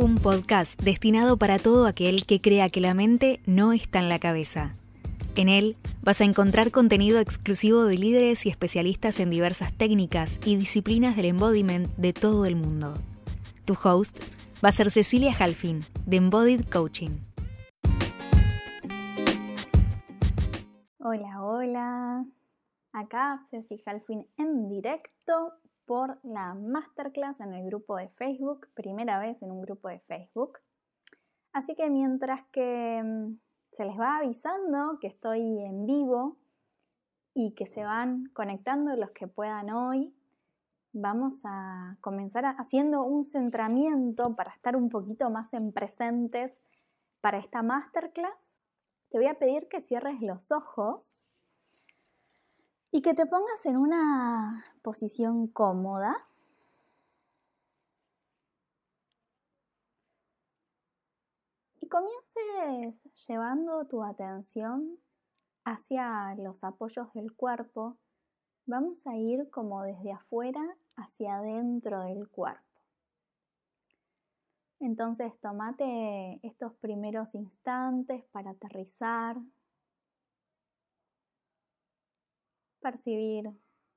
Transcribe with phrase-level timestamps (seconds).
[0.00, 4.18] Un podcast destinado para todo aquel que crea que la mente no está en la
[4.18, 4.72] cabeza.
[5.36, 10.56] En él vas a encontrar contenido exclusivo de líderes y especialistas en diversas técnicas y
[10.56, 12.94] disciplinas del embodiment de todo el mundo.
[13.66, 14.20] Tu host
[14.64, 17.18] va a ser Cecilia Halfin, de Embodied Coaching.
[20.98, 22.24] Hola, hola.
[22.94, 25.52] Acá Ceci Halfin en directo
[25.90, 30.60] por la masterclass en el grupo de Facebook, primera vez en un grupo de Facebook.
[31.52, 33.40] Así que mientras que mm,
[33.72, 36.36] se les va avisando que estoy en vivo
[37.34, 40.14] y que se van conectando los que puedan hoy,
[40.92, 46.62] vamos a comenzar haciendo un centramiento para estar un poquito más en presentes
[47.20, 48.56] para esta masterclass.
[49.10, 51.29] Te voy a pedir que cierres los ojos
[52.92, 56.16] y que te pongas en una posición cómoda.
[61.80, 64.98] Y comiences llevando tu atención
[65.64, 67.96] hacia los apoyos del cuerpo.
[68.66, 72.62] Vamos a ir como desde afuera hacia adentro del cuerpo.
[74.80, 79.36] Entonces tomate estos primeros instantes para aterrizar,
[82.80, 83.50] percibir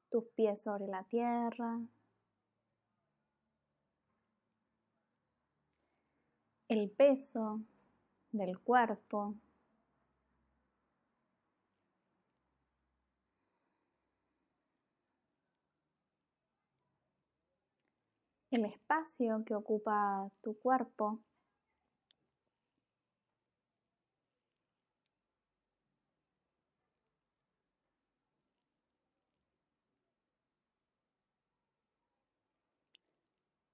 [0.10, 1.80] tus pies sobre la tierra,
[6.68, 7.62] el peso
[8.32, 9.36] del cuerpo.
[18.56, 21.20] el espacio que ocupa tu cuerpo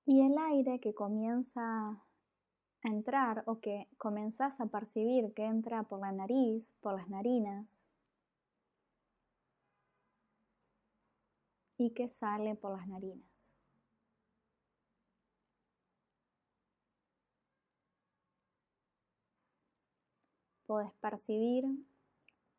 [0.09, 2.03] y el aire que comienza a
[2.81, 7.67] entrar o que comenzás a percibir que entra por la nariz, por las narinas
[11.77, 13.29] y que sale por las narinas.
[20.65, 21.65] Podés percibir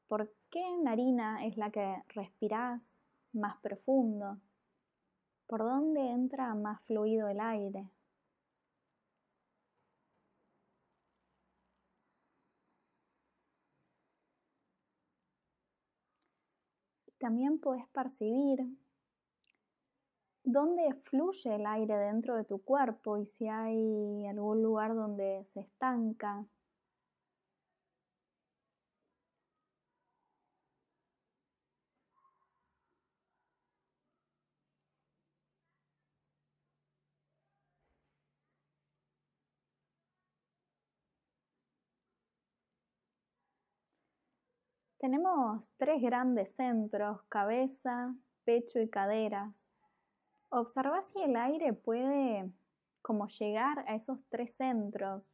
[0.06, 2.96] por qué narina es la que respirás
[3.32, 4.38] más profundo
[5.50, 7.90] por dónde entra más fluido el aire.
[17.18, 18.60] También puedes percibir
[20.44, 25.62] dónde fluye el aire dentro de tu cuerpo y si hay algún lugar donde se
[25.62, 26.46] estanca
[45.00, 49.54] Tenemos tres grandes centros, cabeza, pecho y caderas.
[50.50, 52.52] Observa si el aire puede
[53.00, 55.24] como llegar a esos tres centros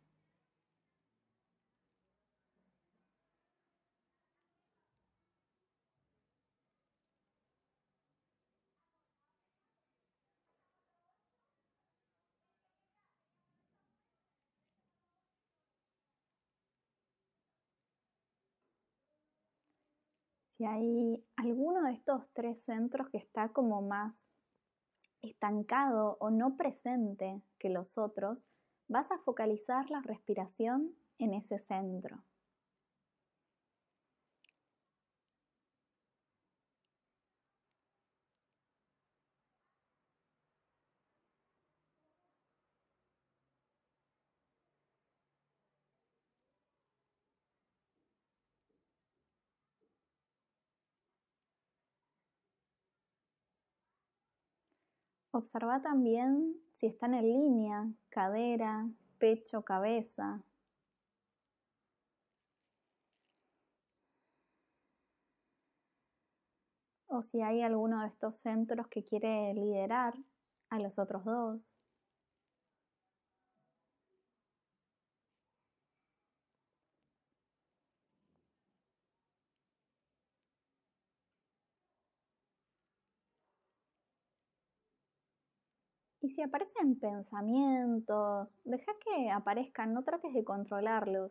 [20.57, 24.25] si hay alguno de estos tres centros que está como más
[25.23, 28.47] estancado o no presente que los otros,
[28.89, 32.23] vas a focalizar la respiración en ese centro.
[55.37, 58.89] Observa también si están en línea, cadera,
[59.19, 60.43] pecho, cabeza.
[67.07, 70.15] O si hay alguno de estos centros que quiere liderar
[70.71, 71.86] a los otros dos.
[86.27, 91.31] Y si aparecen pensamientos, deja que aparezcan, no trates de controlarlos.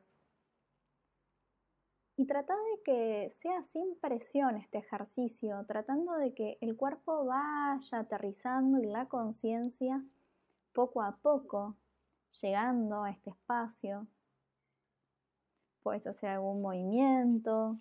[2.15, 8.00] Y trata de que sea sin presión este ejercicio, tratando de que el cuerpo vaya
[8.00, 10.01] aterrizando y la conciencia
[10.71, 11.75] poco a poco,
[12.42, 14.07] llegando a este espacio.
[15.83, 17.80] Puedes hacer algún movimiento.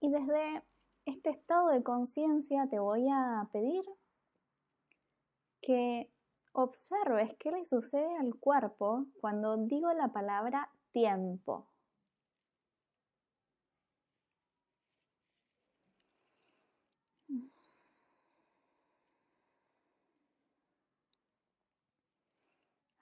[0.00, 0.62] Y desde
[1.06, 3.84] este estado de conciencia te voy a pedir
[5.60, 6.10] que
[6.52, 11.66] observes qué le sucede al cuerpo cuando digo la palabra tiempo.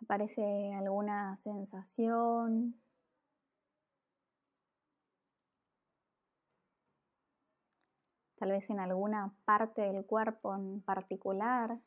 [0.01, 2.75] ¿Aparece alguna sensación?
[8.37, 11.79] Tal vez en alguna parte del cuerpo en particular.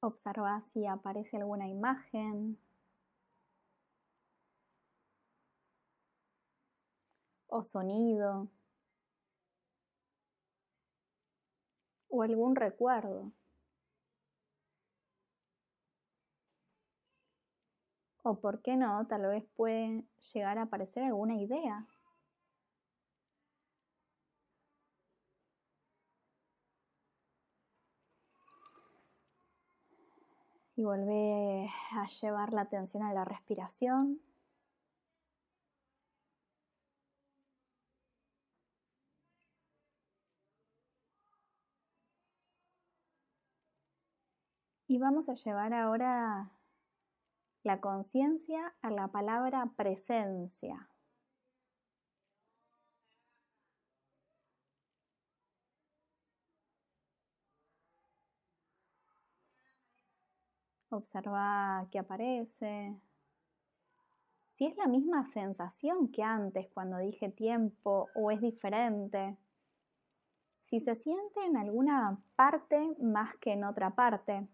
[0.00, 2.58] Observa si aparece alguna imagen
[7.48, 8.48] o sonido
[12.10, 13.32] o algún recuerdo.
[18.28, 20.04] O por qué no, tal vez puede
[20.34, 21.86] llegar a aparecer alguna idea.
[30.76, 34.20] Y vuelve a llevar la atención a la respiración.
[44.86, 46.50] Y vamos a llevar ahora
[47.68, 50.88] la conciencia a la palabra presencia.
[60.88, 62.96] Observa qué aparece.
[64.52, 69.36] Si es la misma sensación que antes cuando dije tiempo o es diferente.
[70.62, 74.48] Si se siente en alguna parte más que en otra parte.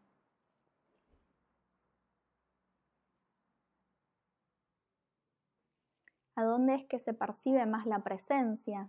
[6.36, 8.88] ¿A dónde es que se percibe más la presencia?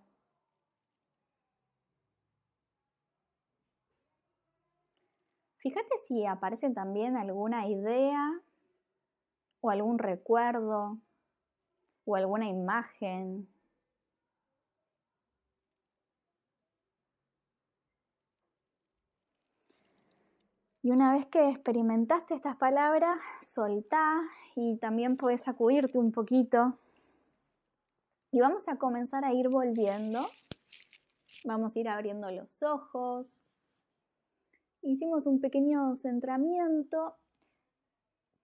[5.58, 8.40] Fíjate si aparece también alguna idea
[9.62, 11.00] o algún recuerdo
[12.06, 13.48] o alguna imagen.
[20.84, 24.22] Y una vez que experimentaste estas palabras, soltá
[24.56, 26.78] y también puedes sacudirte un poquito.
[28.36, 30.20] Y vamos a comenzar a ir volviendo.
[31.46, 33.42] Vamos a ir abriendo los ojos,
[34.82, 37.16] hicimos un pequeño centramiento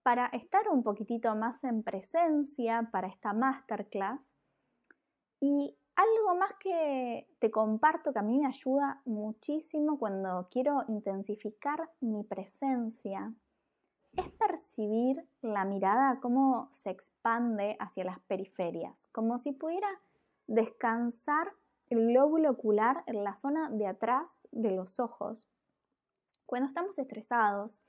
[0.02, 4.34] para estar un poquitito más en presencia para esta masterclass.
[5.40, 11.90] Y algo más que te comparto que a mí me ayuda muchísimo cuando quiero intensificar
[12.00, 13.34] mi presencia
[14.16, 19.88] es percibir la mirada cómo se expande hacia las periferias, como si pudiera
[20.46, 21.52] descansar
[21.88, 25.48] el lóbulo ocular en la zona de atrás de los ojos.
[26.46, 27.84] Cuando estamos estresados,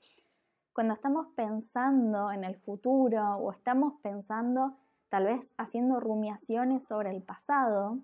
[0.72, 4.76] cuando estamos pensando en el futuro o estamos pensando
[5.08, 7.98] tal vez haciendo rumiaciones sobre el pasado,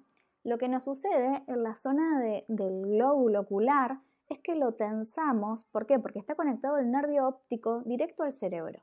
[0.45, 3.99] lo que nos sucede en la zona del glóbulo ocular
[4.31, 5.65] es que lo tensamos.
[5.65, 5.99] ¿Por qué?
[5.99, 8.81] Porque está conectado el nervio óptico directo al cerebro.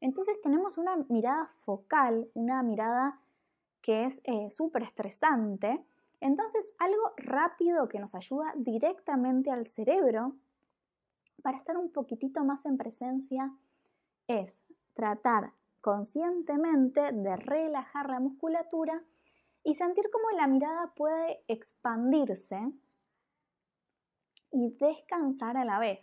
[0.00, 3.20] Entonces tenemos una mirada focal, una mirada
[3.82, 5.84] que es eh, súper estresante.
[6.20, 10.34] Entonces algo rápido que nos ayuda directamente al cerebro
[11.42, 13.52] para estar un poquitito más en presencia
[14.28, 14.60] es
[14.94, 19.02] tratar conscientemente de relajar la musculatura
[19.62, 22.72] y sentir cómo la mirada puede expandirse
[24.56, 26.00] y descansar a la vez.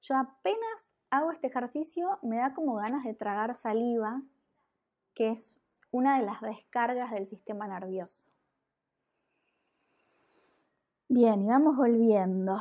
[0.00, 4.22] Yo apenas hago este ejercicio me da como ganas de tragar saliva,
[5.14, 5.54] que es
[5.90, 8.30] una de las descargas del sistema nervioso.
[11.08, 12.58] Bien, y vamos volviendo.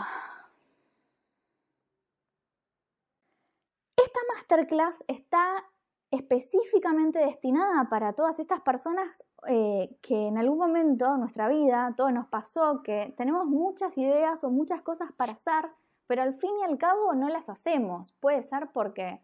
[4.36, 5.64] masterclass está
[6.12, 12.12] específicamente destinada para todas estas personas eh, que en algún momento de nuestra vida, todo
[12.12, 15.70] nos pasó, que tenemos muchas ideas o muchas cosas para hacer,
[16.08, 18.14] pero al fin y al cabo no las hacemos.
[18.14, 19.22] Puede ser porque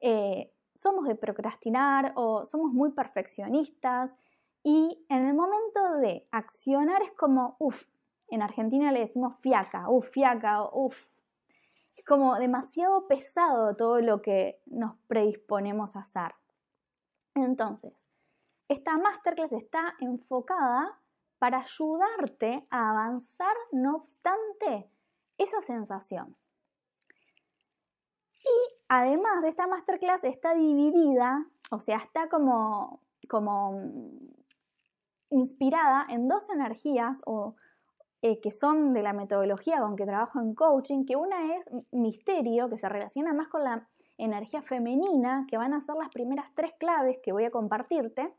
[0.00, 4.16] eh, somos de procrastinar o somos muy perfeccionistas
[4.62, 7.86] y en el momento de accionar es como, uff,
[8.28, 11.15] en Argentina le decimos fiaca, uff, fiaca, uff,
[12.06, 16.34] como demasiado pesado todo lo que nos predisponemos a hacer.
[17.34, 17.92] Entonces,
[18.68, 20.98] esta masterclass está enfocada
[21.38, 24.88] para ayudarte a avanzar, no obstante,
[25.36, 26.36] esa sensación.
[28.40, 34.28] Y además de esta masterclass está dividida, o sea, está como, como mm,
[35.30, 37.56] inspirada en dos energías o,
[38.22, 42.68] eh, que son de la metodología con que trabajo en coaching, que una es misterio,
[42.68, 43.86] que se relaciona más con la
[44.18, 48.34] energía femenina, que van a ser las primeras tres claves que voy a compartirte,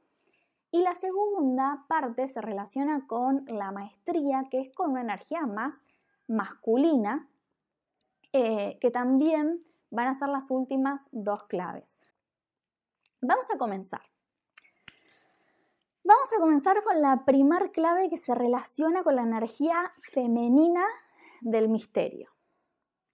[0.71, 5.85] y la segunda parte se relaciona con la maestría, que es con una energía más
[6.27, 7.27] masculina,
[8.33, 11.97] eh, que también van a ser las últimas dos claves.
[13.21, 14.01] Vamos a comenzar.
[16.07, 20.85] Vamos a comenzar con la primer clave que se relaciona con la energía femenina
[21.41, 22.31] del misterio.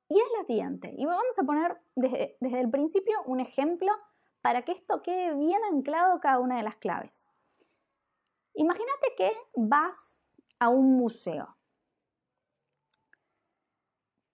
[0.09, 0.93] Y es la siguiente.
[0.95, 3.91] Y vamos a poner desde, desde el principio un ejemplo
[4.43, 7.31] para que esto quede bien anclado cada una de las claves.
[8.53, 10.21] Imagínate que vas
[10.59, 11.57] a un museo.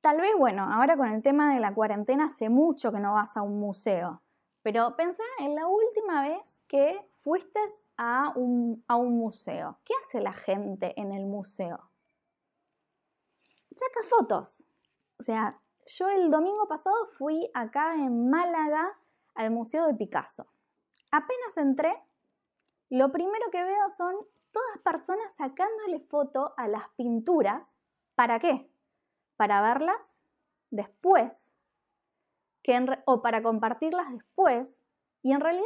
[0.01, 3.37] Tal vez, bueno, ahora con el tema de la cuarentena hace mucho que no vas
[3.37, 4.21] a un museo,
[4.63, 7.59] pero pensá en la última vez que fuiste
[7.97, 9.79] a un, a un museo.
[9.83, 11.91] ¿Qué hace la gente en el museo?
[13.71, 14.65] Saca fotos.
[15.19, 18.97] O sea, yo el domingo pasado fui acá en Málaga
[19.35, 20.47] al Museo de Picasso.
[21.11, 21.95] Apenas entré,
[22.89, 24.15] lo primero que veo son
[24.51, 27.79] todas personas sacándole foto a las pinturas.
[28.15, 28.69] ¿Para qué?
[29.37, 30.21] Para verlas
[30.69, 31.55] después
[33.05, 34.79] o para compartirlas después.
[35.21, 35.65] Y en realidad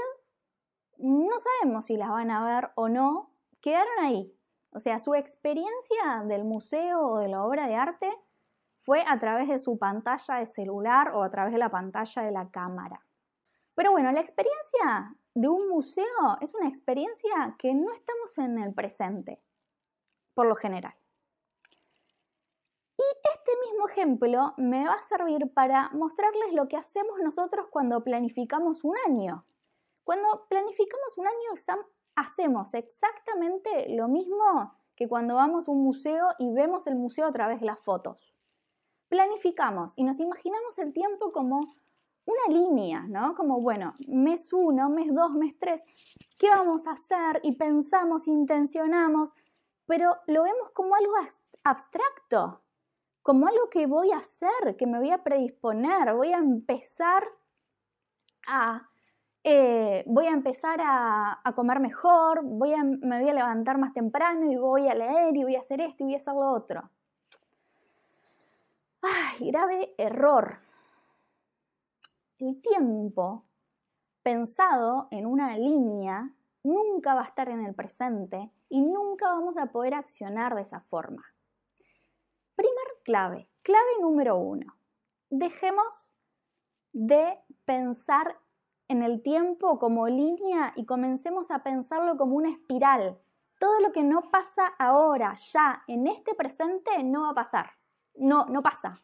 [0.97, 3.31] no sabemos si las van a ver o no.
[3.62, 4.33] Quedaron ahí.
[4.71, 8.12] O sea, su experiencia del museo o de la obra de arte
[8.81, 12.31] fue a través de su pantalla de celular o a través de la pantalla de
[12.31, 13.05] la cámara.
[13.75, 18.73] Pero bueno, la experiencia de un museo es una experiencia que no estamos en el
[18.73, 19.41] presente,
[20.33, 20.93] por lo general.
[22.97, 28.03] Y este mismo ejemplo me va a servir para mostrarles lo que hacemos nosotros cuando
[28.03, 29.45] planificamos un año.
[30.03, 31.83] Cuando planificamos un año
[32.15, 37.31] hacemos exactamente lo mismo que cuando vamos a un museo y vemos el museo a
[37.31, 38.36] través de las fotos.
[39.10, 41.62] Planificamos y nos imaginamos el tiempo como
[42.25, 43.36] una línea, ¿no?
[43.36, 45.83] Como, bueno, mes 1, mes 2, mes 3,
[46.38, 47.39] ¿qué vamos a hacer?
[47.43, 49.33] Y pensamos, intencionamos,
[49.86, 51.13] pero lo vemos como algo
[51.63, 52.62] abstracto,
[53.22, 57.24] como algo que voy a hacer, que me voy a predisponer, voy a empezar
[58.48, 58.89] a...
[59.43, 64.50] Eh, voy a empezar a, comer mejor, voy a, me voy a levantar más temprano
[64.50, 66.89] y voy a leer y voy a hacer esto y voy a hacer lo otro.
[69.01, 70.59] Ay, grave error
[72.47, 73.45] el tiempo
[74.21, 76.29] pensado en una línea
[76.63, 80.81] nunca va a estar en el presente y nunca vamos a poder accionar de esa
[80.81, 81.23] forma.
[82.55, 84.77] Primer clave, clave número uno.
[85.29, 86.12] Dejemos
[86.91, 88.38] de pensar
[88.87, 93.19] en el tiempo como línea y comencemos a pensarlo como una espiral.
[93.59, 97.71] Todo lo que no pasa ahora, ya, en este presente, no va a pasar.
[98.15, 99.01] No, no pasa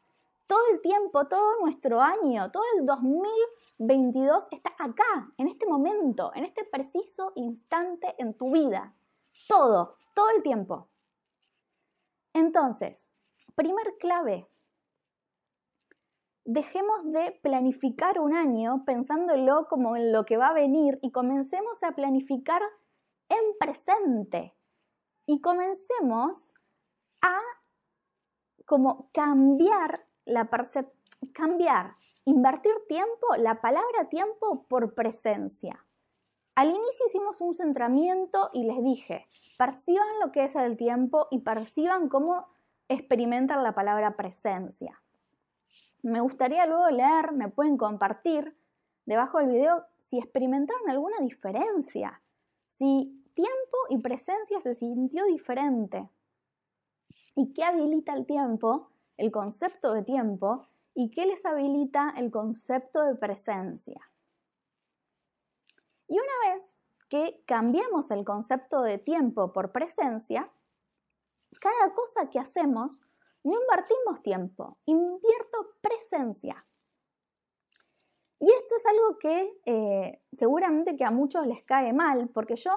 [0.49, 6.43] todo el tiempo, todo nuestro año, todo el 2022 está acá, en este momento, en
[6.43, 8.95] este preciso instante en tu vida.
[9.47, 10.89] Todo, todo el tiempo.
[12.33, 13.13] Entonces,
[13.53, 14.47] primer clave,
[16.51, 21.83] dejemos de planificar un año pensándolo como en lo que va a venir y comencemos
[21.83, 22.61] a planificar
[23.29, 24.55] en presente.
[25.27, 26.55] Y comencemos
[27.21, 27.37] a
[28.65, 30.49] como cambiar la
[31.33, 35.85] cambiar, invertir tiempo, la palabra tiempo por presencia.
[36.55, 39.27] Al inicio hicimos un centramiento y les dije,
[39.59, 42.47] perciban lo que es el tiempo y perciban cómo
[42.87, 44.99] experimentan la palabra presencia.
[46.01, 48.55] Me gustaría luego leer, me pueden compartir
[49.05, 52.21] debajo del video si experimentaron alguna diferencia,
[52.67, 56.09] si tiempo y presencia se sintió diferente
[57.35, 58.89] y qué habilita el tiempo
[59.19, 63.99] el concepto de tiempo y qué les habilita el concepto de presencia.
[66.07, 66.77] Y una vez
[67.09, 70.49] que cambiamos el concepto de tiempo por presencia,
[71.59, 73.01] cada cosa que hacemos
[73.43, 76.65] no invertimos tiempo, invierto presencia.
[78.39, 82.71] Y esto es algo que eh, seguramente que a muchos les cae mal, porque yo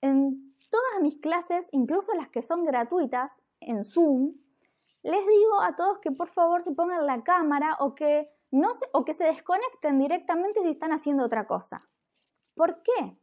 [0.00, 4.34] en todas mis clases, incluso las que son gratuitas en Zoom,
[5.02, 9.04] les digo a todos que por favor se pongan la cámara o que, no o
[9.04, 11.88] que se desconecten directamente si están haciendo otra cosa.
[12.54, 13.18] ¿Por qué?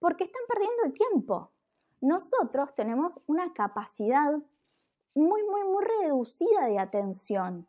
[0.00, 1.52] porque están perdiendo el tiempo.
[2.00, 4.32] Nosotros tenemos una capacidad
[5.14, 7.68] muy, muy, muy reducida de atención.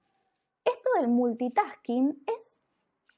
[0.64, 2.62] Esto del multitasking es,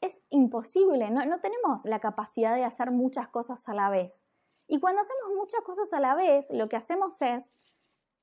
[0.01, 4.23] es imposible, no, no tenemos la capacidad de hacer muchas cosas a la vez.
[4.67, 7.57] Y cuando hacemos muchas cosas a la vez, lo que hacemos es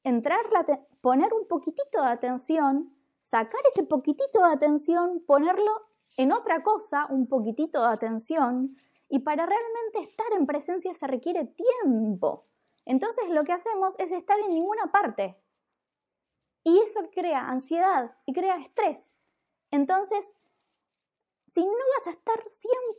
[0.05, 0.41] entrar,
[1.01, 5.71] poner un poquitito de atención, sacar ese poquitito de atención, ponerlo
[6.17, 8.77] en otra cosa, un poquitito de atención,
[9.09, 12.47] y para realmente estar en presencia se requiere tiempo.
[12.85, 15.37] Entonces lo que hacemos es estar en ninguna parte.
[16.71, 19.13] Y eso crea ansiedad y crea estrés.
[19.73, 20.37] Entonces,
[21.49, 22.45] si no vas a estar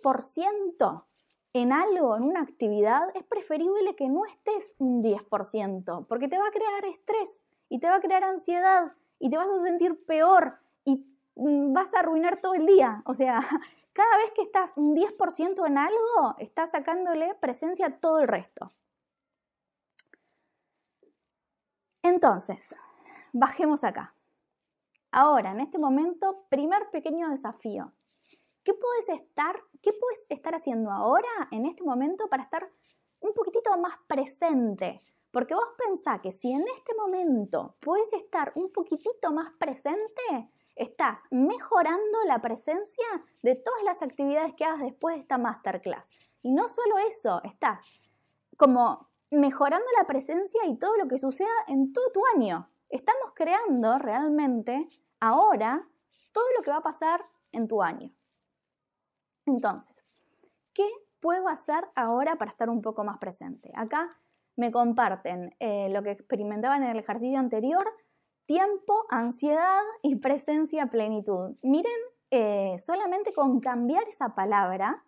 [0.04, 1.06] 100%
[1.54, 6.48] en algo, en una actividad, es preferible que no estés un 10%, porque te va
[6.48, 10.60] a crear estrés y te va a crear ansiedad y te vas a sentir peor
[10.84, 13.04] y mm, vas a arruinar todo el día.
[13.06, 13.40] O sea,
[13.94, 18.74] cada vez que estás un 10% en algo, estás sacándole presencia a todo el resto.
[22.04, 22.76] Entonces,
[23.34, 24.16] bajemos acá.
[25.12, 27.92] Ahora, en este momento, primer pequeño desafío.
[28.64, 32.70] ¿Qué puedes estar, qué puedes estar haciendo ahora, en este momento, para estar
[33.20, 35.02] un poquitito más presente?
[35.32, 41.22] Porque vos pensás que si en este momento puedes estar un poquitito más presente, estás
[41.32, 43.06] mejorando la presencia
[43.42, 46.10] de todas las actividades que hagas después de esta masterclass.
[46.42, 47.82] Y no solo eso, estás
[48.58, 52.70] como mejorando la presencia y todo lo que suceda en todo tu año.
[52.92, 54.90] Estamos creando realmente
[55.22, 55.88] ahora
[56.34, 58.12] todo lo que va a pasar en tu año.
[59.46, 59.96] Entonces,
[60.74, 60.88] ¿qué
[61.22, 63.72] puedo hacer ahora para estar un poco más presente?
[63.76, 64.18] Acá
[64.58, 67.84] me comparten eh, lo que experimentaban en el ejercicio anterior,
[68.46, 71.56] tiempo, ansiedad y presencia plenitud.
[71.64, 75.06] Miren, eh, solamente con cambiar esa palabra,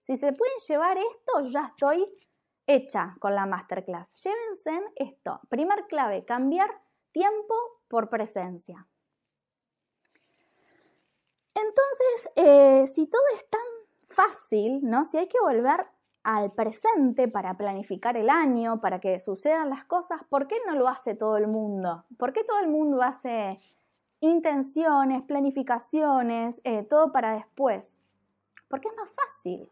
[0.00, 2.04] si se pueden llevar esto, ya estoy
[2.66, 4.12] hecha con la masterclass.
[4.24, 5.40] Llévense esto.
[5.48, 6.81] Primer clave, cambiar
[7.12, 7.54] tiempo
[7.88, 8.86] por presencia.
[11.54, 13.60] Entonces, eh, si todo es tan
[14.08, 15.04] fácil, ¿no?
[15.04, 15.86] Si hay que volver
[16.22, 20.88] al presente para planificar el año, para que sucedan las cosas, ¿por qué no lo
[20.88, 22.04] hace todo el mundo?
[22.16, 23.60] ¿Por qué todo el mundo hace
[24.20, 27.98] intenciones, planificaciones, eh, todo para después?
[28.68, 29.70] Porque es más fácil.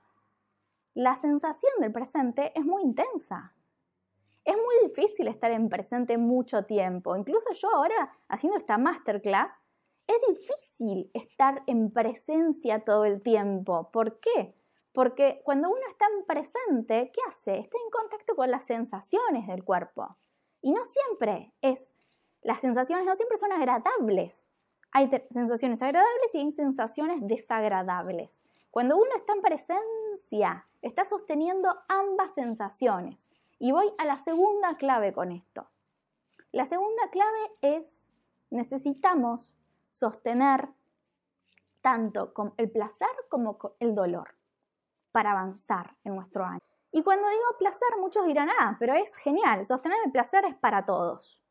[0.95, 3.55] La sensación del presente es muy intensa.
[4.45, 7.17] Es muy difícil estar en presente mucho tiempo.
[7.17, 9.61] Incluso yo ahora, haciendo esta masterclass,
[10.07, 13.91] es difícil estar en presencia todo el tiempo.
[13.93, 14.55] ¿Por qué?
[14.93, 17.59] Porque cuando uno está en presente, ¿qué hace?
[17.59, 20.17] Está en contacto con las sensaciones del cuerpo.
[20.63, 21.95] Y no siempre es,
[22.43, 24.49] las sensaciones no siempre son agradables.
[24.93, 28.43] Hay sensaciones agradables y hay sensaciones desagradables.
[28.71, 33.29] Cuando uno está en presencia, está sosteniendo ambas sensaciones.
[33.61, 35.69] Y voy a la segunda clave con esto.
[36.51, 38.11] La segunda clave es,
[38.49, 39.53] necesitamos
[39.91, 40.71] sostener
[41.83, 44.35] tanto el placer como el dolor
[45.13, 46.63] para avanzar en nuestro año.
[46.91, 50.87] Y cuando digo placer, muchos dirán, ah, pero es genial, sostener el placer es para
[50.87, 51.45] todos.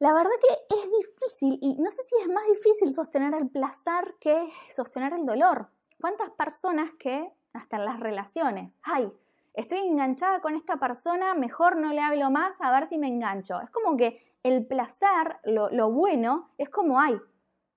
[0.00, 4.16] La verdad que es difícil y no sé si es más difícil sostener el placer
[4.18, 5.68] que sostener el dolor.
[6.00, 9.12] ¿Cuántas personas que, hasta en las relaciones, ay,
[9.54, 13.60] estoy enganchada con esta persona, mejor no le hablo más a ver si me engancho?
[13.60, 17.20] Es como que el placer, lo, bueno, es como, ay,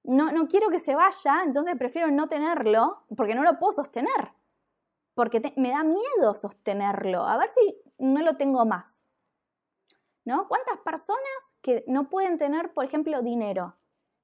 [0.04, 4.32] no, no quiero que se vaya, entonces prefiero no tenerlo porque no lo puedo sostener.
[5.14, 7.24] Porque me da miedo sostenerlo.
[7.26, 9.06] A ver si no lo tengo más.
[10.26, 10.48] ¿No?
[10.48, 13.76] ¿Cuántas personas que no pueden tener, por ejemplo, dinero?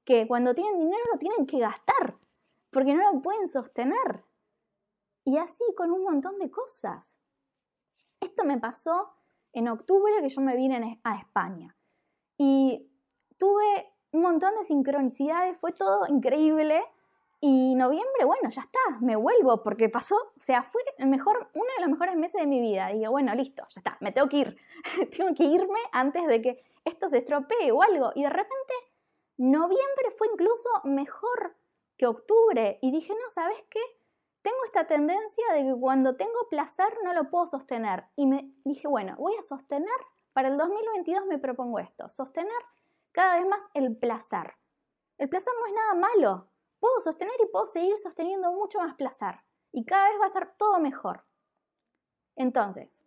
[0.03, 2.17] Que cuando tienen dinero lo tienen que gastar
[2.71, 4.23] porque no lo pueden sostener.
[5.25, 7.18] Y así con un montón de cosas.
[8.19, 9.13] Esto me pasó
[9.53, 11.75] en octubre que yo me vine a España.
[12.37, 12.89] Y
[13.37, 16.83] tuve un montón de sincronicidades, fue todo increíble.
[17.41, 21.67] Y noviembre, bueno, ya está, me vuelvo porque pasó, o sea, fue el mejor, uno
[21.77, 22.89] de los mejores meses de mi vida.
[22.89, 24.57] Digo, bueno, listo, ya está, me tengo que ir.
[25.17, 28.11] tengo que irme antes de que esto se estropee o algo.
[28.15, 28.73] Y de repente,
[29.37, 31.55] noviembre fue incluso mejor
[31.95, 32.77] que octubre.
[32.81, 33.79] Y dije, no, ¿sabes qué?
[34.41, 38.05] Tengo esta tendencia de que cuando tengo placer no lo puedo sostener.
[38.15, 39.89] Y me dije, bueno, voy a sostener,
[40.33, 42.61] para el 2022 me propongo esto, sostener
[43.11, 44.53] cada vez más el placer.
[45.17, 46.47] El placer no es nada malo.
[46.79, 49.35] Puedo sostener y puedo seguir sosteniendo mucho más placer.
[49.71, 51.25] Y cada vez va a ser todo mejor.
[52.35, 53.03] Entonces,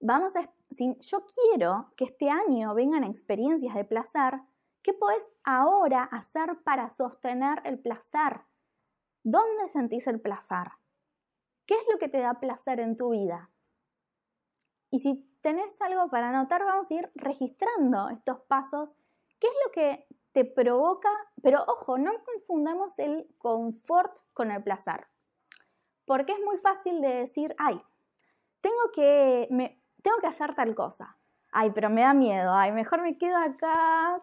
[0.00, 4.40] vamos a, si yo quiero que este año vengan experiencias de placer,
[4.82, 8.40] ¿qué puedes ahora hacer para sostener el placer?
[9.28, 10.68] ¿Dónde sentís el placer?
[11.66, 13.50] ¿Qué es lo que te da placer en tu vida?
[14.88, 18.96] Y si tenés algo para anotar, vamos a ir registrando estos pasos.
[19.40, 21.10] ¿Qué es lo que te provoca?
[21.42, 25.08] Pero ojo, no confundamos el confort con el placer.
[26.04, 27.82] Porque es muy fácil de decir, ay,
[28.60, 29.48] tengo que,
[30.02, 31.16] tengo que hacer tal cosa.
[31.50, 32.52] Ay, pero me da miedo.
[32.54, 34.22] Ay, mejor me quedo acá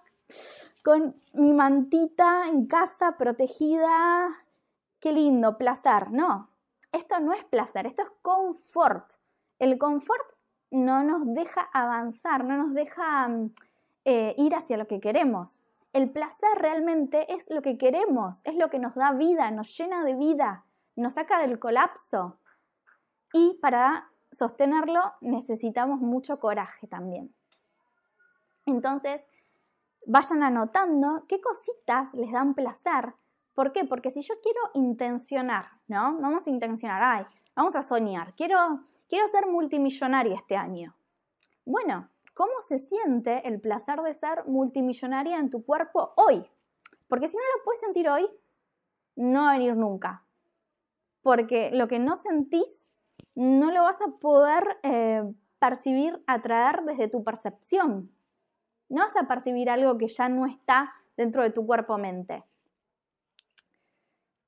[0.82, 4.43] con mi mantita en casa protegida.
[5.04, 6.12] Qué lindo, placer.
[6.12, 6.48] No,
[6.94, 9.04] esto no es placer, esto es confort.
[9.60, 10.26] El confort
[10.72, 13.54] no nos deja avanzar, no nos deja mm,
[14.06, 15.62] eh, ir hacia lo que queremos.
[15.92, 20.06] El placer realmente es lo que queremos, es lo que nos da vida, nos llena
[20.06, 20.64] de vida,
[20.96, 22.38] nos saca del colapso.
[23.34, 27.36] Y para sostenerlo necesitamos mucho coraje también.
[28.66, 29.28] Entonces,
[30.06, 33.16] vayan anotando qué cositas les dan placer.
[33.54, 33.86] ¿Por qué?
[33.86, 36.20] Porque si yo quiero intencionar, ¿no?
[36.20, 38.58] Vamos a intencionar, ay, vamos a soñar, quiero
[39.14, 40.96] quiero ser multimillonaria este año.
[41.66, 46.44] Bueno, ¿cómo se siente el placer de ser multimillonaria en tu cuerpo hoy?
[47.08, 48.28] Porque si no lo puedes sentir hoy,
[49.16, 50.26] no va a venir nunca.
[51.22, 52.92] Porque lo que no sentís,
[53.36, 55.24] no lo vas a poder eh,
[55.60, 58.12] percibir, atraer desde tu percepción.
[58.90, 62.44] No vas a percibir algo que ya no está dentro de tu cuerpo-mente.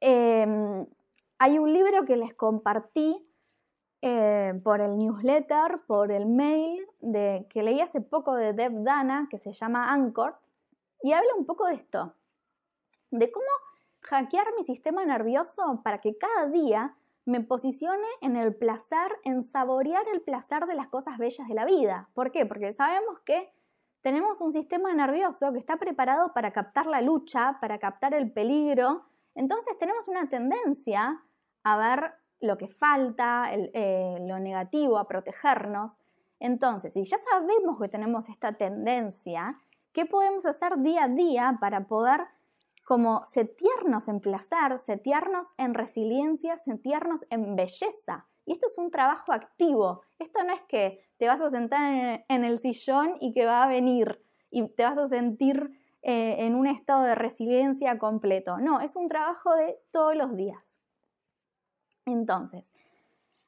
[0.08, 0.86] Em,
[1.39, 3.28] hay un libro que les compartí
[4.04, 9.28] eh, por el newsletter, por el mail de, que leí hace poco de Deb Dana,
[9.32, 10.38] que se llama Anchor,
[11.02, 12.13] y habla un poco de esto,
[13.10, 13.48] de cómo
[14.02, 20.08] hackear mi sistema nervioso para que cada día me posicione en el placer, en saborear
[20.13, 22.10] el placer de las cosas bellas de la vida.
[22.13, 22.46] ¿Por qué?
[22.46, 23.52] Porque sabemos que
[24.02, 29.06] tenemos un sistema nervioso que está preparado para captar la lucha, para captar el peligro.
[29.36, 31.21] Entonces tenemos una tendencia
[31.63, 35.98] a ver lo que falta, eh, lo negativo, a protegernos.
[36.39, 39.60] Entonces, si ya sabemos que tenemos esta tendencia,
[39.93, 42.21] ¿qué podemos hacer día a día para poder
[42.86, 48.26] como setearnos en placer, setearnos en resiliencia, setearnos en belleza?
[48.45, 50.02] Y esto es un trabajo activo.
[50.19, 53.67] Esto no es que te vas a sentar en, el sillón y que va a
[53.67, 54.21] venir
[54.52, 55.71] y te vas a sentir
[56.08, 58.60] eh, en un estado de resiliencia completo.
[58.60, 60.78] No, es un trabajo de todos los días.
[62.06, 62.72] Entonces,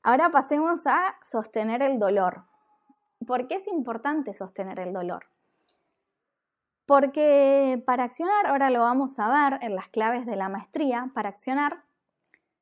[0.02, 2.46] ahora pasemos a sostener el dolor.
[3.28, 5.28] ¿Por qué es importante sostener el dolor?
[6.88, 11.30] Porque para accionar, ahora lo vamos a ver en las claves de la maestría, para
[11.30, 11.84] accionar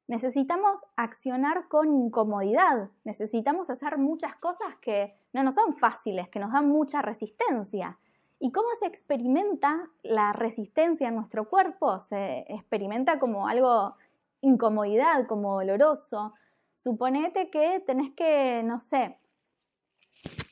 [0.08, 6.52] necesitamos accionar con incomodidad, necesitamos hacer muchas cosas que no nos son fáciles, que nos
[6.52, 7.98] dan mucha resistencia.
[8.40, 12.00] ¿Y cómo se experimenta la resistencia en nuestro cuerpo?
[12.00, 13.96] Se experimenta como algo
[14.42, 16.34] incomodidad, como doloroso.
[16.76, 19.18] Suponete que tenés que, no sé,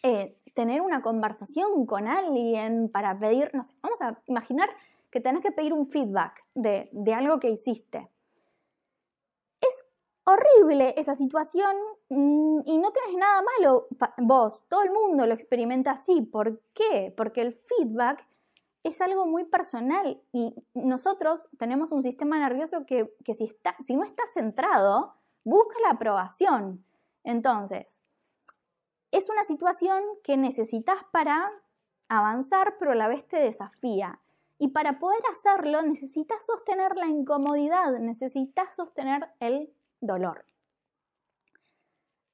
[0.01, 4.69] eh, tener una conversación con alguien para pedir, no sé, vamos a imaginar
[5.11, 8.09] que tenés que pedir un feedback de, de algo que hiciste.
[10.25, 11.75] Horrible esa situación
[12.09, 13.88] mm, y no tenés nada malo
[14.19, 16.21] vos, todo el mundo lo experimenta así.
[16.21, 17.13] ¿Por qué?
[17.15, 18.25] Porque el feedback
[18.83, 24.03] es algo muy personal y nosotros tenemos un sistema nervioso que, si, está, si no
[24.03, 26.86] está centrado, busca la aprobación.
[27.23, 28.01] Entonces,
[29.12, 31.49] es una situación que necesitas para
[32.09, 34.19] avanzar, pero a la vez te desafía.
[34.57, 39.73] Y para poder hacerlo necesitas sostener la incomodidad, necesitas sostener el
[40.05, 40.45] dolor.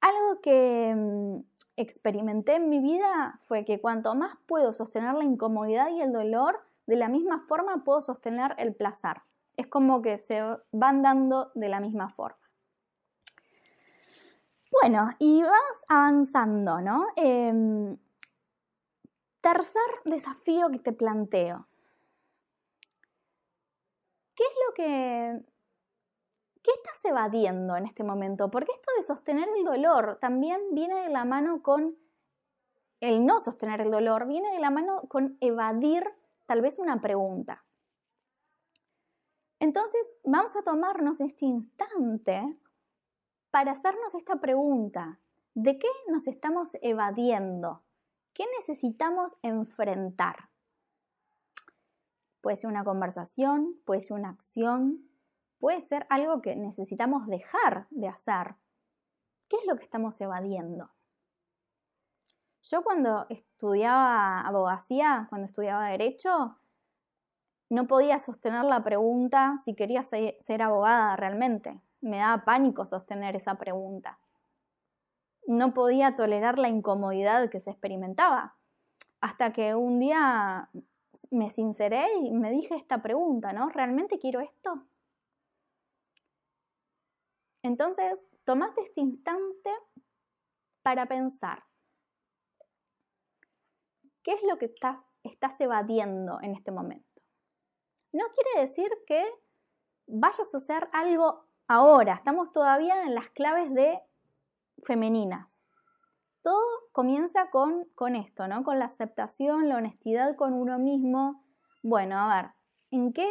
[0.00, 1.40] Algo que mm,
[1.76, 6.60] experimenté en mi vida fue que cuanto más puedo sostener la incomodidad y el dolor,
[6.86, 9.22] de la misma forma puedo sostener el placer.
[9.56, 12.38] Es como que se van dando de la misma forma.
[14.70, 17.06] Bueno, y vamos avanzando, ¿no?
[17.16, 17.96] Em,
[19.40, 21.66] tercer desafío que te planteo.
[24.34, 25.42] ¿Qué es lo que
[26.62, 28.50] ¿Qué estás evadiendo en este momento?
[28.50, 31.96] Porque esto de sostener el dolor también viene de la mano con
[33.00, 36.04] el no sostener el dolor, viene de la mano con evadir
[36.46, 37.64] tal vez una pregunta.
[39.58, 42.56] Entonces, vamos a tomarnos este instante
[43.50, 45.18] para hacernos esta pregunta.
[45.54, 47.82] ¿De qué nos estamos evadiendo?
[48.32, 50.48] ¿Qué necesitamos enfrentar?
[52.40, 55.09] Puede ser una conversación, puede ser una acción,
[55.60, 58.56] puede ser algo que necesitamos dejar de hacer.
[59.48, 60.90] ¿Qué es lo que estamos evadiendo?
[62.62, 66.56] Yo cuando estudiaba abogacía, cuando estudiaba derecho,
[67.68, 71.80] no podía sostener la pregunta si quería ser abogada realmente.
[72.02, 74.18] me daba pánico sostener esa pregunta.
[75.46, 78.56] No podía tolerar la incomodidad que se experimentaba.
[79.20, 80.70] Hasta que un día
[81.30, 83.68] me sinceré y me dije esta pregunta, ¿no?
[83.68, 84.86] ¿Realmente quiero esto?
[87.62, 89.70] Entonces, tomate este instante
[90.82, 91.62] para pensar.
[94.22, 97.22] ¿Qué es lo que estás, evadiendo en este momento?
[98.12, 99.24] No quiere decir que
[100.06, 102.14] vayas a hacer algo ahora.
[102.14, 104.00] Estamos todavía en las claves de
[104.84, 105.64] femeninas.
[106.42, 108.64] Todo comienza con, con esto, ¿no?
[108.64, 111.44] Con la aceptación, la honestidad con uno mismo.
[111.82, 112.50] Bueno, a ver,
[112.90, 113.28] ¿en qué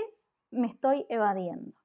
[0.52, 1.79] me estoy evadiendo?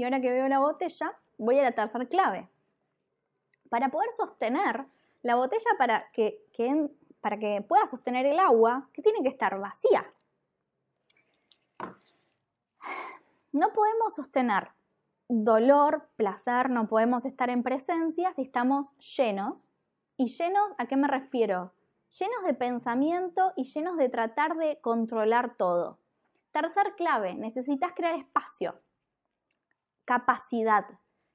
[0.00, 2.48] Y ahora que veo la botella, voy a la tercera clave.
[3.68, 4.86] Para poder sostener
[5.20, 6.42] la botella, para que,
[7.20, 10.10] para que pueda sostener el agua, que tiene que estar vacía.
[13.52, 14.70] No podemos sostener
[15.28, 19.66] dolor, placer, no podemos estar en presencia si estamos llenos.
[20.16, 21.74] ¿Y llenos a qué me refiero?
[22.18, 25.98] Llenos de pensamiento y llenos de tratar de controlar todo.
[26.52, 28.80] Tercer clave, necesitas crear espacio
[30.10, 30.86] capacidad.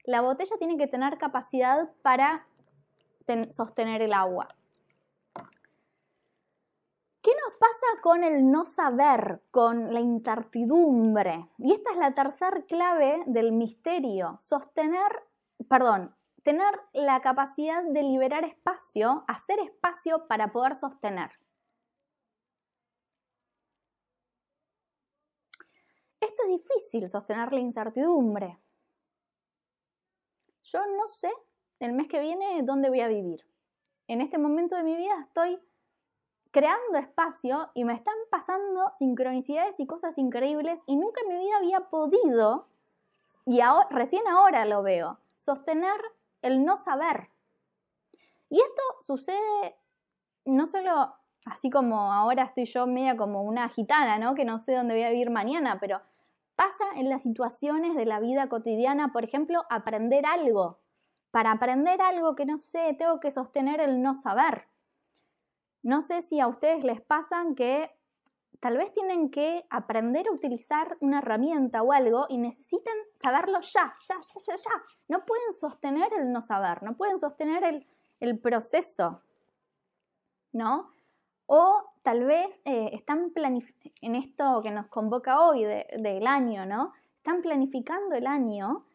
[0.04, 2.46] La botella tiene que tener capacidad para
[3.50, 4.48] sostener el agua.
[7.22, 11.48] ¿Qué nos pasa con el no saber, con la incertidumbre?
[11.56, 15.22] Y esta es la tercera clave del misterio, sostener,
[15.70, 21.30] perdón, tener la capacidad de liberar espacio, hacer espacio para poder sostener.
[26.20, 28.60] Esto es difícil, sostener la incertidumbre
[30.66, 31.30] yo no sé
[31.78, 33.46] el mes que viene dónde voy a vivir.
[34.08, 35.60] En este momento de mi vida estoy
[36.50, 41.56] creando espacio y me están pasando sincronicidades y cosas increíbles y nunca en mi vida
[41.58, 42.66] había podido,
[43.44, 46.00] y recién ahora lo veo, sostener
[46.42, 47.28] el no saber.
[48.48, 49.76] Y esto sucede
[50.44, 54.34] no solo así como ahora estoy yo media como una gitana, ¿no?
[54.34, 56.00] Que no sé dónde voy a vivir mañana, pero
[56.56, 60.80] Pasa en las situaciones de la vida cotidiana, por ejemplo, aprender algo.
[61.30, 64.66] Para aprender algo que no sé, tengo que sostener el no saber.
[65.82, 67.90] No sé si a ustedes les pasan que
[68.60, 73.94] tal vez tienen que aprender a utilizar una herramienta o algo y necesitan saberlo ya,
[74.08, 74.82] ya, ya, ya, ya.
[75.08, 77.86] No pueden sostener el no saber, no pueden sostener el,
[78.18, 79.20] el proceso,
[80.52, 80.90] ¿no?
[81.46, 86.92] O tal vez eh, están en esto que nos convoca hoy del año, ¿no?
[87.16, 88.86] Están planificando el año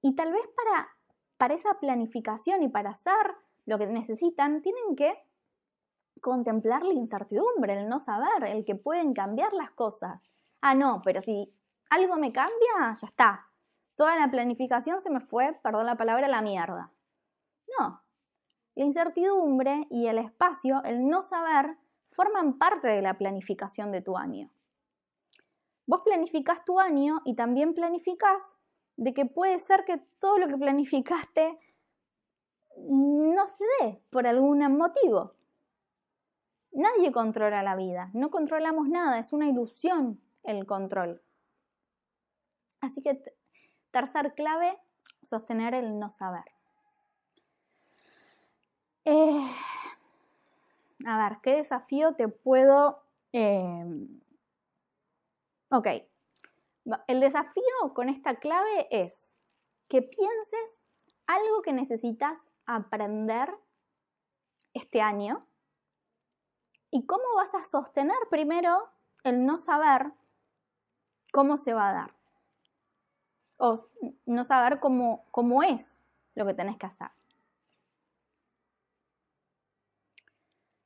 [0.00, 0.88] y tal vez para,
[1.36, 3.12] para esa planificación y para hacer
[3.66, 5.12] lo que necesitan, tienen que
[6.22, 10.30] contemplar la incertidumbre, el no saber, el que pueden cambiar las cosas.
[10.62, 11.52] Ah, no, pero si
[11.90, 13.48] algo me cambia, ya está.
[13.96, 16.90] Toda la planificación se me fue, perdón la palabra, la mierda.
[17.78, 18.00] No.
[18.76, 21.76] La incertidumbre y el espacio, el no saber,
[22.16, 24.50] forman parte de la planificación de tu año.
[25.86, 28.58] Vos planificás tu año y también planificás
[28.96, 31.58] de que puede ser que todo lo que planificaste
[32.78, 35.34] no se dé por algún motivo.
[36.72, 41.22] Nadie controla la vida, no controlamos nada, es una ilusión el control.
[42.80, 43.22] Así que
[43.90, 44.78] tercer clave,
[45.22, 46.44] sostener el no saber.
[49.04, 49.48] Eh,
[51.06, 53.02] a ver, ¿qué desafío te puedo...
[53.32, 54.20] Em,
[55.70, 55.86] ok,
[57.06, 59.36] el desafío con esta clave es
[59.88, 60.82] que pienses
[61.26, 63.54] algo que necesitas aprender
[64.74, 65.46] este año
[66.90, 68.88] y cómo vas a sostener primero
[69.22, 70.12] el no saber
[71.32, 72.14] cómo se va a dar
[73.58, 73.88] o
[74.26, 76.02] no saber cómo, cómo es
[76.34, 77.15] lo que tenés que hacer.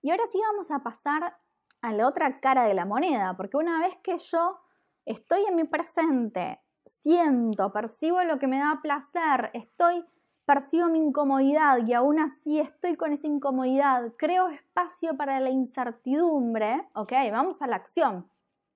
[0.02, 1.36] Y ahora sí vamos a pasar
[1.82, 4.58] a la otra cara de la moneda, porque una vez que yo
[5.04, 10.04] estoy en mi presente, siento, percibo lo que me da placer, estoy,
[10.44, 16.88] percibo mi incomodidad y aún así estoy con esa incomodidad, creo espacio para la incertidumbre,
[16.94, 18.28] ok, vamos a la acción,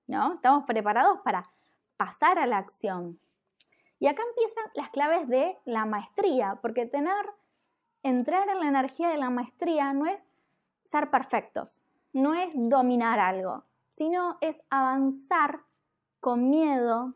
[0.07, 0.35] ¿no?
[0.35, 1.49] Estamos preparados para
[1.97, 3.19] pasar a la acción.
[3.99, 7.25] Y acá empiezan las claves de la maestría, porque tener,
[8.03, 10.24] entrar en la energía de la maestría no es
[10.85, 15.61] ser perfectos, no es dominar algo, sino es avanzar
[16.19, 17.13] con miedo,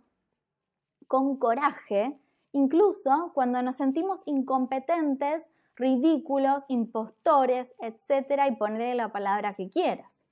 [1.07, 2.19] con coraje,
[2.51, 10.25] incluso cuando nos sentimos incompetentes, ridículos, impostores, etcétera, y ponerle la palabra que quieras.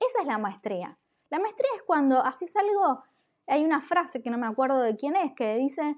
[0.00, 0.98] Esa es la maestría.
[1.30, 3.02] La maestría es cuando haces algo,
[3.46, 5.96] hay una frase que no me acuerdo de quién es, que dice,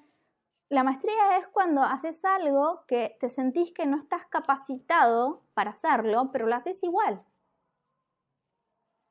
[0.70, 6.30] la maestría es cuando haces algo que te sentís que no estás capacitado para hacerlo,
[6.30, 7.22] pero lo haces igual.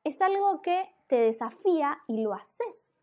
[0.04, 2.94] Es algo que te desafía y lo haces.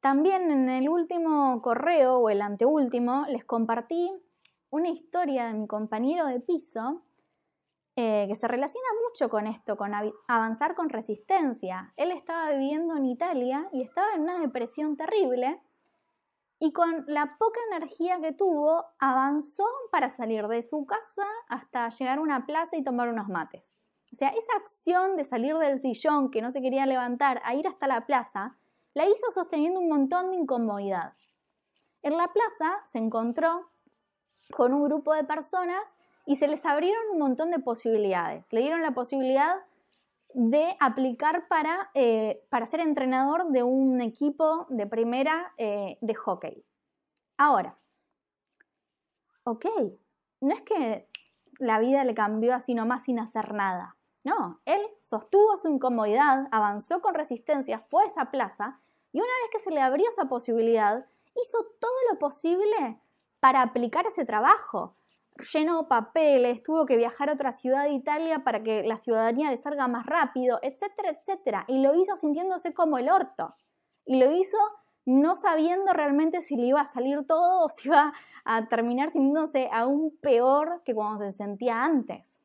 [0.00, 4.12] También en el último correo o el anteúltimo les compartí
[4.68, 7.02] una historia de mi compañero de piso
[7.96, 9.92] eh, que se relaciona mucho con esto, con
[10.26, 11.92] avanzar con resistencia.
[11.96, 15.60] Él estaba viviendo en Italia y estaba en una depresión terrible
[16.58, 22.18] y con la poca energía que tuvo avanzó para salir de su casa hasta llegar
[22.18, 23.76] a una plaza y tomar unos mates.
[24.12, 27.66] O sea, esa acción de salir del sillón que no se quería levantar a ir
[27.66, 28.56] hasta la plaza,
[28.94, 31.14] la hizo sosteniendo un montón de incomodidad.
[32.02, 33.68] En la plaza se encontró
[34.52, 35.82] con un grupo de personas
[36.26, 38.52] y se les abrieron un montón de posibilidades.
[38.52, 39.56] Le dieron la posibilidad
[40.32, 46.64] de aplicar para, eh, para ser entrenador de un equipo de primera eh, de hockey.
[47.36, 47.78] Ahora,
[49.44, 49.66] ok,
[50.40, 51.08] no es que
[51.58, 53.96] la vida le cambió así nomás sin hacer nada.
[54.24, 58.80] No, él sostuvo su incomodidad, avanzó con resistencia, fue a esa plaza
[59.12, 61.06] y una vez que se le abrió esa posibilidad,
[61.36, 63.00] hizo todo lo posible
[63.38, 64.96] para aplicar ese trabajo
[65.52, 69.56] llenó papeles, tuvo que viajar a otra ciudad de Italia para que la ciudadanía le
[69.56, 71.64] salga más rápido, etcétera, etcétera.
[71.68, 73.54] Y lo hizo sintiéndose como el orto.
[74.06, 74.56] Y lo hizo
[75.06, 78.12] no sabiendo realmente si le iba a salir todo o si iba
[78.44, 82.38] a terminar sintiéndose aún peor que cuando se sentía antes.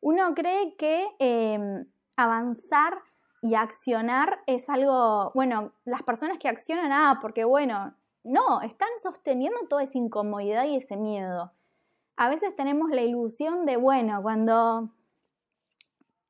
[0.00, 2.98] Uno cree que em, avanzar
[3.40, 9.58] y accionar es algo, bueno, las personas que accionan, ah, porque bueno, no, están sosteniendo
[9.68, 11.52] toda esa incomodidad y ese miedo.
[12.16, 14.88] A veces tenemos la ilusión de, bueno, cuando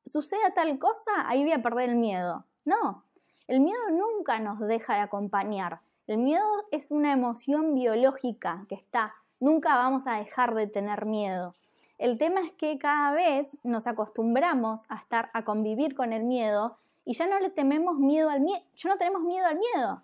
[0.05, 2.45] suceda tal cosa, ahí voy a perder el miedo.
[2.65, 3.03] No,
[3.47, 5.79] el miedo nunca nos deja de acompañar.
[6.07, 9.15] El miedo es una emoción biológica que está.
[9.39, 11.55] Nunca vamos a dejar de tener miedo.
[11.97, 16.77] El tema es que cada vez nos acostumbramos a estar a convivir con el miedo
[17.05, 20.01] y ya no le tememos miedo al miedo, ya no tenemos miedo al miedo.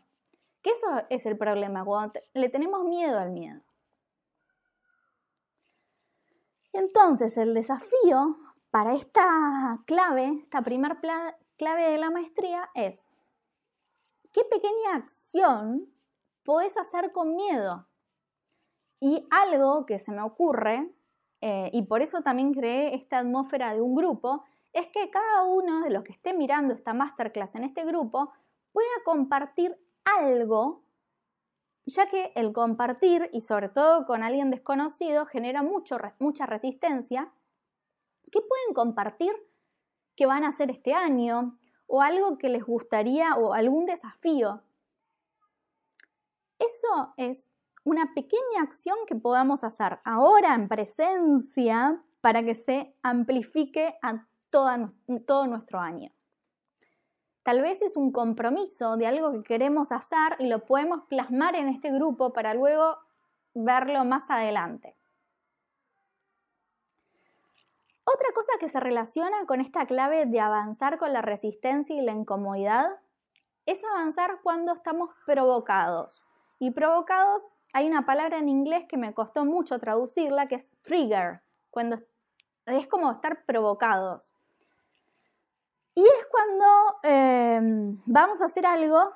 [0.61, 3.61] Que eso es el problema, cuando le tenemos miedo al miedo.
[6.73, 8.37] Entonces, el desafío
[8.69, 10.97] para esta clave, esta primer
[11.57, 13.09] clave de la maestría es,
[14.31, 15.91] ¿qué pequeña acción
[16.43, 17.87] podés hacer con miedo?
[18.99, 20.89] Y algo que se me ocurre,
[21.41, 25.81] eh, y por eso también creé esta atmósfera de un grupo, es que cada uno
[25.81, 28.31] de los que esté mirando esta masterclass en este grupo
[28.71, 30.83] pueda compartir algo,
[31.85, 37.31] ya que el compartir, y sobre todo con alguien desconocido, genera mucho, mucha resistencia.
[38.31, 39.33] ¿Qué pueden compartir
[40.15, 41.53] que van a hacer este año?
[41.87, 44.63] O algo que les gustaría, o algún desafío.
[46.59, 47.51] Eso es
[47.83, 55.47] una pequeña acción que podamos hacer ahora en presencia para que se amplifique a todo
[55.47, 56.11] nuestro año.
[57.43, 61.69] Tal vez es un compromiso de algo que queremos hacer y lo podemos plasmar en
[61.69, 62.97] este grupo para luego
[63.53, 64.95] verlo más adelante.
[68.03, 72.11] Otra cosa que se relaciona con esta clave de avanzar con la resistencia y la
[72.11, 72.91] incomodidad
[73.65, 76.23] es avanzar cuando estamos provocados.
[76.59, 81.41] Y provocados, hay una palabra en inglés que me costó mucho traducirla, que es trigger,
[81.69, 81.97] cuando
[82.65, 84.35] es como estar provocados.
[85.93, 86.65] Y es cuando
[87.03, 89.11] em, vamos a hacer algo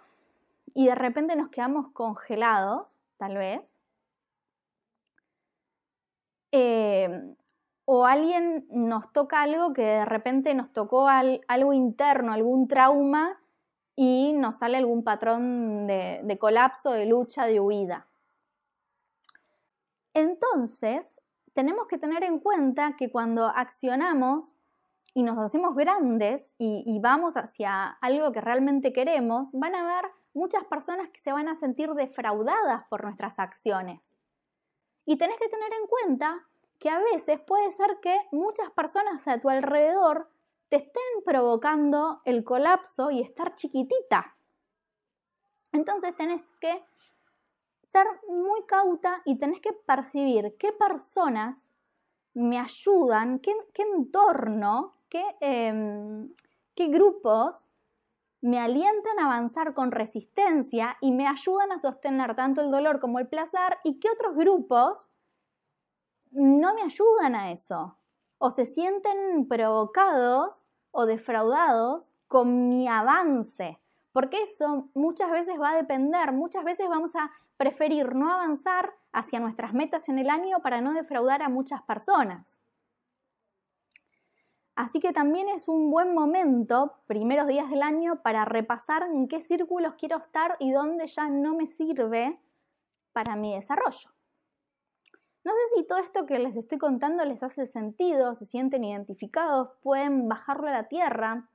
[0.73, 3.79] y de repente nos quedamos congelados, tal vez.
[6.51, 7.31] Em,
[7.85, 13.39] o alguien nos toca algo que de repente nos tocó algo interno, algún trauma
[13.95, 18.07] y nos sale algún patrón de colapso, de lucha, de huida.
[20.13, 21.21] Entonces,
[21.53, 24.54] tenemos que tener en cuenta que cuando accionamos
[25.15, 30.65] y nos hacemos grandes y, vamos hacia algo que realmente queremos, van a haber muchas
[30.65, 34.17] personas que se van a sentir defraudadas por nuestras acciones.
[35.05, 36.45] Y tenés que tener en cuenta
[36.79, 40.29] que a veces puede ser que muchas personas a tu alrededor
[40.67, 44.35] te estén provocando el colapso y estar chiquitita.
[45.71, 46.83] Entonces tenés que
[47.87, 51.71] ser muy cauta y tenés que percibir qué personas
[52.33, 56.33] me ayudan, qué, qué entorno Em,
[56.75, 57.69] qué, grupos
[58.41, 63.19] me alientan a avanzar con resistencia y me ayudan a sostener tanto el dolor como
[63.19, 65.09] el placer y qué otros grupos
[66.31, 67.97] no me ayudan a eso.
[68.37, 73.79] o se sienten provocados o defraudados con mi avance,
[74.11, 79.39] porque eso muchas veces va a depender, muchas veces vamos a preferir no avanzar hacia
[79.39, 82.59] nuestras metas en el año para no defraudar a muchas personas.
[84.75, 89.39] Así que también es un buen momento, primeros días del año, para repasar en qué
[89.39, 92.37] círculos quiero estar y dónde ya no me sirve
[93.13, 94.09] para mi desarrollo.
[95.45, 99.69] No sé si todo esto que les estoy contando les hace sentido, se sienten identificados,
[99.81, 101.47] pueden bajarlo a la tierra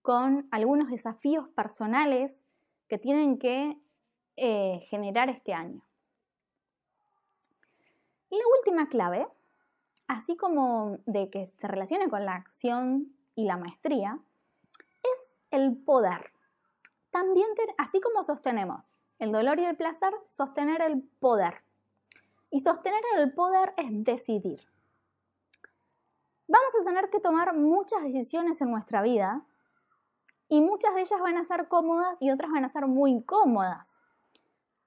[0.00, 2.44] con algunos desafíos personales
[2.88, 3.76] que tienen que
[4.36, 5.82] eh, generar este año.
[8.30, 9.26] Y la última clave
[10.08, 14.18] así como de que se relaciona con la acción y la maestría,
[15.02, 16.32] es el poder.
[17.10, 17.46] También,
[17.76, 21.62] así como sostenemos el dolor y el placer, sostener el poder.
[22.50, 24.60] Y sostener el poder es decidir.
[26.46, 29.42] Vamos a tener que tomar muchas decisiones en nuestra vida
[30.48, 34.00] y muchas de ellas van a ser cómodas y otras van a ser muy incómodas.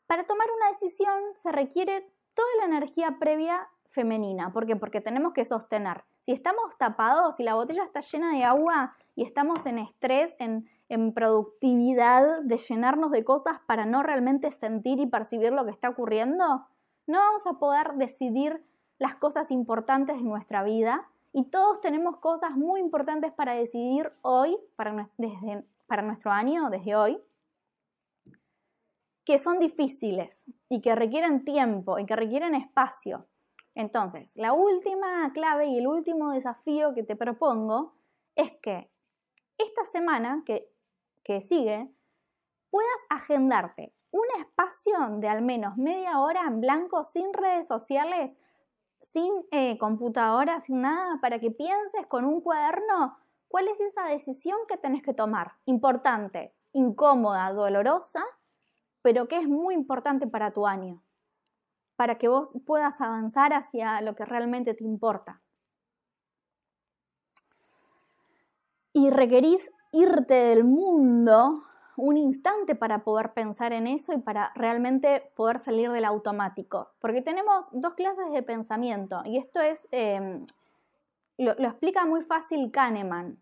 [0.08, 4.52] Para tomar una decisión se requiere toda la energía previa femenina.
[4.52, 4.76] ¿Por qué?
[4.76, 6.04] Porque tenemos que sostener.
[6.22, 10.68] Si estamos tapados, si la botella está llena de agua y estamos en estrés, en,
[10.90, 15.90] en productividad de llenarnos de cosas para no realmente sentir y percibir lo que está
[15.90, 16.66] ocurriendo,
[17.08, 18.64] no vamos a poder decidir
[18.98, 24.58] las cosas importantes de nuestra vida y todos tenemos cosas muy importantes para decidir hoy,
[24.76, 27.22] para, desde, para nuestro año, desde hoy,
[29.24, 33.26] que son difíciles y que requieren tiempo y que requieren espacio.
[33.76, 37.94] Entonces, la última clave y el último desafío que te propongo
[38.36, 38.92] es que
[39.58, 40.68] esta semana que,
[41.48, 41.90] sigue
[42.70, 48.38] puedas agendarte un espacio de al menos media hora en blanco, sin redes sociales,
[49.02, 53.18] sin eh, computadora, sin nada, para que pienses con un cuaderno
[53.48, 55.54] cuál es esa decisión que tenés que tomar.
[55.64, 58.26] Importante, incómoda, dolorosa,
[59.02, 61.02] pero que es muy importante para tu año
[61.96, 65.42] para que vos puedas avanzar hacia lo que realmente te importa.
[68.94, 71.64] Y requerís irte del mundo
[71.98, 76.90] un instante para poder pensar en eso y para realmente poder salir del automático.
[77.00, 80.46] Porque tenemos dos clases de pensamiento y esto es, em,
[81.38, 83.38] lo, lo, explica muy fácil Kahneman.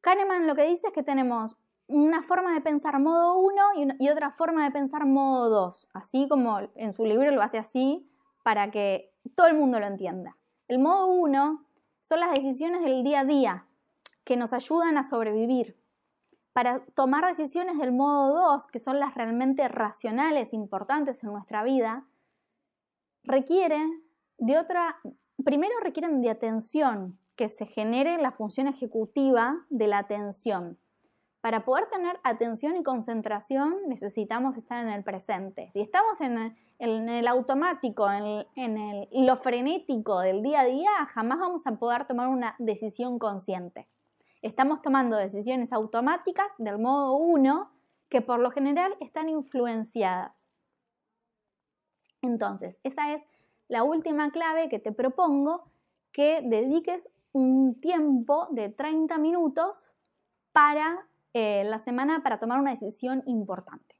[0.00, 1.56] Kahneman lo que dice es que tenemos
[1.88, 3.62] una forma de pensar modo 1
[3.98, 8.08] y, otra forma de pensar modo 2, así como en su libro lo hace así
[8.42, 10.36] para que todo el mundo lo entienda.
[10.68, 11.64] El modo 1
[12.00, 13.66] son las decisiones del día a día
[14.24, 15.76] que nos ayudan a sobrevivir.
[16.52, 22.06] Para tomar decisiones del modo 2, que son las realmente racionales, importantes en nuestra vida,
[23.22, 23.78] requiere
[24.38, 24.96] de otra,
[25.44, 30.78] primero requieren de atención, que se genere la función ejecutiva de la atención.
[31.46, 35.70] Para poder tener atención y concentración necesitamos estar en el presente.
[35.74, 41.76] Si estamos en el, automático, en, lo frenético del día a día, jamás vamos a
[41.76, 43.86] poder tomar una decisión consciente.
[44.42, 47.70] Estamos tomando decisiones automáticas del modo 1
[48.08, 50.48] que por lo general están influenciadas.
[52.22, 53.24] Entonces, esa es
[53.68, 55.70] la última clave que te propongo,
[56.10, 59.92] que dediques un tiempo de 30 minutos
[60.50, 61.06] para
[61.38, 63.94] eh, la semana para tomar una decisión importante.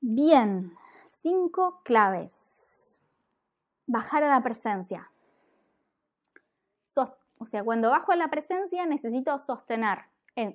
[0.00, 0.72] Bien,
[1.06, 3.00] cinco claves.
[3.86, 5.12] Bajar a la presencia.
[7.38, 10.00] o sea, cuando bajo a la presencia necesito sostener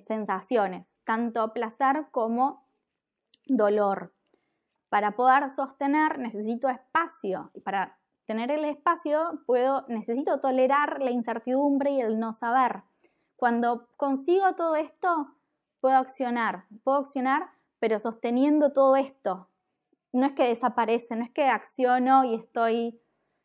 [0.04, 2.66] sensaciones, tanto placer como
[3.46, 4.12] dolor.
[4.90, 11.92] Para poder sostener necesito espacio y para tener el espacio puedo, necesito tolerar la incertidumbre
[11.92, 12.82] y el no saber.
[13.36, 15.34] Cuando consigo todo esto,
[15.80, 19.48] puedo accionar, puedo accionar, pero sosteniendo todo esto.
[20.12, 23.00] No es que desaparece, no es que acciono y estoy...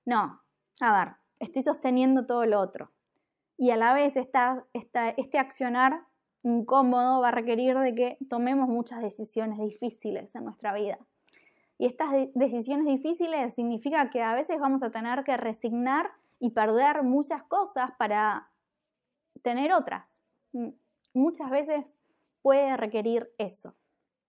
[0.05, 0.41] No,
[0.79, 2.91] a ver, estoy sosteniendo todo lo otro.
[3.57, 6.05] Y a la vez este accionar
[6.43, 10.97] incómodo va a requerir de que tomemos muchas decisiones difíciles en nuestra vida.
[11.77, 17.03] Y estas decisiones difíciles significa que a veces vamos a tener que resignar y perder
[17.03, 18.50] muchas cosas para
[19.41, 20.21] tener otras.
[21.13, 21.97] Muchas veces
[22.41, 23.75] puede requerir eso.